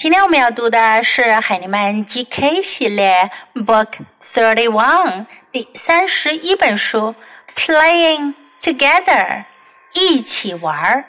[0.00, 7.14] 今天我们要读的是海尼曼 GK 系列 Book Thirty One 第三十一本书
[7.54, 8.32] Playing
[8.62, 9.44] Together
[9.92, 11.04] 一起玩儿。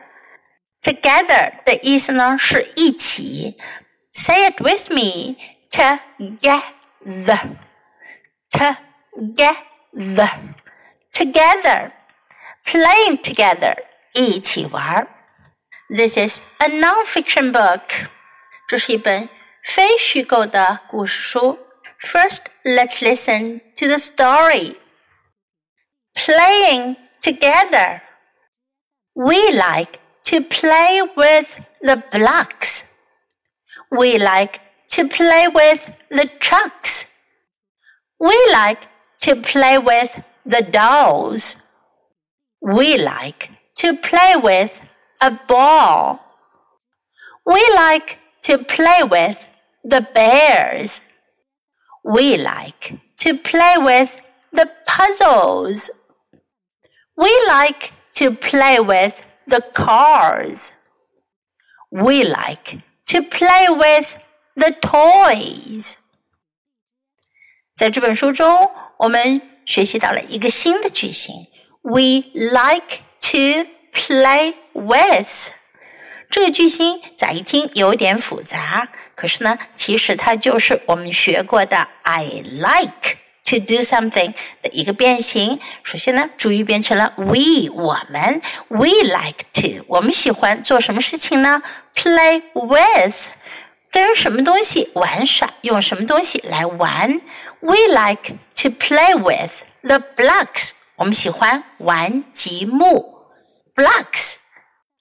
[0.83, 3.57] Together 的意思呢是一起。
[4.11, 5.37] Say it with me.
[5.71, 7.39] Together.
[8.51, 9.55] Together.
[11.13, 11.91] Together.
[12.65, 13.77] Playing together.
[14.11, 15.07] 一起玩儿。
[15.87, 18.09] This is a non-fiction book.
[18.67, 19.27] 这是一本
[19.63, 21.59] 非虚构的故事书。
[22.01, 24.77] First, let's listen to the story.
[26.13, 28.01] Playing together.
[29.13, 32.85] We like to play with the blocks.
[33.89, 34.59] We like
[34.91, 37.07] to play with the trucks.
[38.17, 38.87] We like
[39.21, 41.57] to play with the dolls.
[42.61, 44.79] We like to play with
[45.21, 46.19] a ball.
[47.45, 49.37] We like to play with
[49.83, 51.01] the bears.
[52.03, 54.19] We like to play with
[54.51, 55.89] the puzzles.
[57.15, 60.73] We like to play with the cars.
[61.91, 64.17] We like to play with
[64.55, 65.97] the toys.
[67.77, 71.47] 在这本书中，我们学习到了一个新的句型。
[71.81, 75.53] We like to play with.
[76.28, 85.60] 这个句型乍一听有点复杂，可是呢，其实它就是我们学过的 "I like to do something" 的一个变形。
[85.82, 91.62] 首先呢，主语变成了 we，我们 we like to，我们喜欢做什么事情呢
[91.94, 93.30] ？Play with，
[93.90, 97.20] 跟什么东西玩耍，用什么东西来玩
[97.60, 103.14] ？We like to play with the blocks，我们喜欢玩积木
[103.74, 104.36] blocks。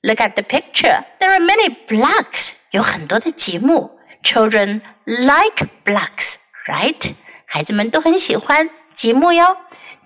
[0.05, 1.05] Look at the picture.
[1.19, 2.55] There are many blocks.
[2.71, 3.99] 有很多的积木。
[4.23, 7.15] Children like blocks, right?
[7.47, 9.57] 孩子们都很喜欢积木哟。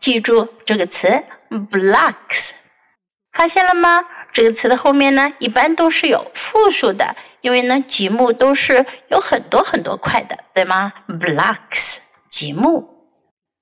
[0.01, 2.53] 记住这个词 blocks。
[3.33, 4.05] 发现了吗？
[4.33, 10.93] 这个词的后面呢，一般都是有复数的，因为呢，积木都是有很多很多块的，对吗？
[11.09, 12.91] Blocks，积木。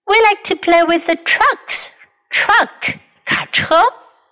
[0.04, 1.90] We like to play with the trucks.
[2.30, 3.82] Truck，卡车，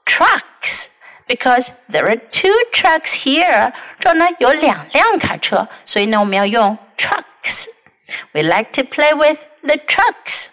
[0.04, 0.88] trucks。
[1.26, 3.72] because there are two trucks here.
[3.98, 7.66] 这呢有两辆卡车，所以呢我们要用 trucks.
[8.32, 10.46] We like to play with the trucks.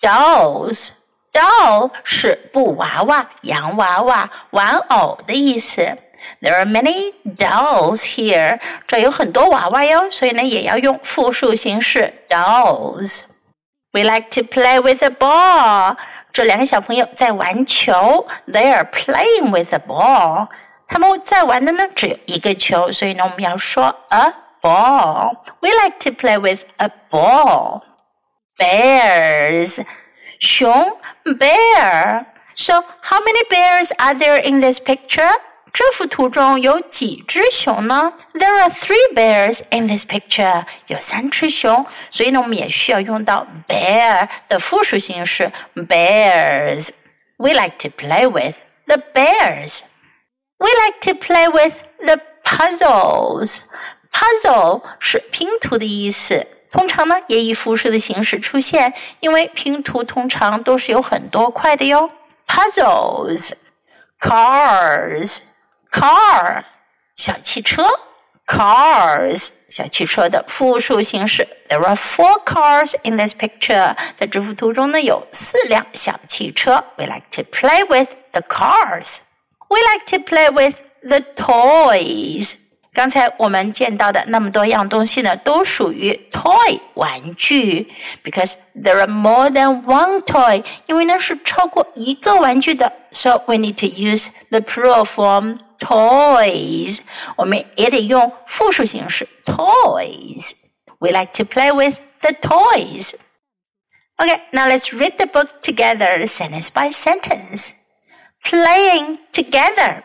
[0.00, 0.90] Dolls.
[1.32, 5.96] Doll 是布娃娃、洋娃娃、玩偶的意思。
[6.42, 8.60] There are many dolls here.
[8.86, 13.22] 这有很多娃娃哟，所以呢也要用复数形式 dolls.
[13.96, 15.96] We like to play with a ball.
[16.32, 20.48] 这两个小朋友在玩球，They are playing with a ball。
[20.88, 24.32] 他们在玩的呢只有一个球，所以呢我们要说 a
[24.62, 27.82] ball。We like to play with a ball.
[28.56, 29.84] Bears，
[30.40, 35.32] 熊 bear。So how many bears are there in this picture?
[35.76, 38.12] 这幅图中有几只熊呢？
[38.34, 40.64] There are three bears in this picture。
[40.86, 48.56] 有三只熊，所以呢，我们也需要用到 bear 的复数形式 bears。We like to play with
[48.86, 49.80] the bears.
[50.58, 53.60] We like to play with the puzzles.
[54.12, 62.10] Puzzle 是拼图的意思，通常呢也以复数的形式出现，因为拼图通常都是有很多块的哟。
[62.46, 63.54] Puzzles,
[64.20, 65.38] cars.
[65.90, 66.64] car
[67.14, 67.86] 小汽车，
[68.46, 71.46] cars 小汽车的复数形式。
[71.68, 73.96] There are four cars in this picture。
[74.16, 76.84] 在这幅图中呢，有四辆小汽车。
[76.96, 79.18] We like to play with the cars.
[79.68, 82.54] We like to play with the toys.
[82.94, 87.90] 刚才我们见到的那么多样东西呢，都属于 toy 玩具，
[88.22, 97.00] because there are more than one toy，因为呢是超过一个玩具的，so we need to use the plural form toys。
[97.36, 103.14] 我们也得用复数形式 toys。We like to play with the toys.
[104.18, 107.74] Okay, now let's read the book together, sentence by sentence.
[108.44, 110.04] Playing together.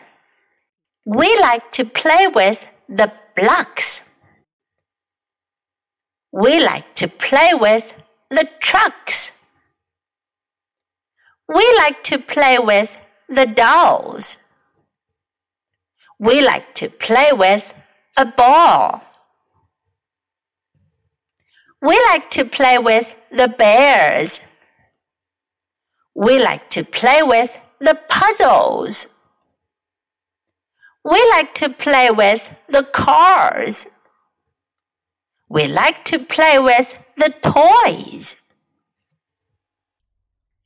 [1.04, 4.10] We like to play with the blocks.
[6.32, 7.94] We like to play with
[8.30, 9.32] the trucks.
[11.48, 12.98] We like to play with
[13.28, 14.44] the dolls.
[16.23, 17.73] We like to play with
[18.15, 19.03] a ball.
[21.81, 24.41] We like to play with the bears.
[26.15, 29.19] We like to play with the puzzles.
[31.03, 33.87] We like to play with the cars.
[35.49, 38.37] We like to play with the toys.